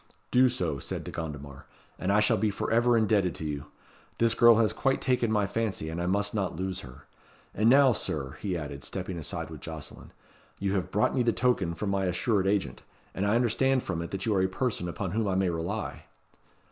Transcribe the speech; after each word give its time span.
"Do 0.31 0.49
so," 0.49 0.79
said 0.79 1.03
De 1.03 1.11
Gondomar, 1.11 1.67
"and 1.99 2.11
I 2.11 2.21
shall 2.21 2.35
be 2.37 2.49
for 2.49 2.71
ever 2.71 2.97
indebted 2.97 3.35
to 3.35 3.45
you. 3.45 3.65
This 4.17 4.33
girl 4.33 4.55
has 4.55 4.73
quite 4.73 4.99
taken 4.99 5.31
my 5.31 5.45
fancy, 5.45 5.89
and 5.89 6.01
I 6.01 6.07
must 6.07 6.33
not 6.33 6.55
lose 6.55 6.79
her. 6.79 7.03
And 7.53 7.69
now, 7.69 7.91
Sir," 7.91 8.35
he 8.41 8.57
added, 8.57 8.83
stepping 8.83 9.19
aside 9.19 9.51
with 9.51 9.61
Jocelyn, 9.61 10.11
"you 10.59 10.73
have 10.73 10.89
brought 10.89 11.13
me 11.13 11.21
the 11.21 11.31
token 11.31 11.75
from 11.75 11.91
my 11.91 12.05
assured 12.05 12.47
agent, 12.47 12.81
and 13.13 13.27
I 13.27 13.35
understand 13.35 13.83
from 13.83 14.01
it 14.01 14.09
that 14.09 14.25
you 14.25 14.33
are 14.33 14.41
a 14.41 14.47
person 14.47 14.89
upon 14.89 15.11
whom 15.11 15.27
I 15.27 15.35
may 15.35 15.51
rely." 15.51 16.05